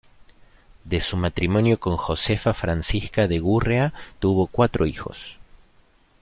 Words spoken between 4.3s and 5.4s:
cuatro hijos.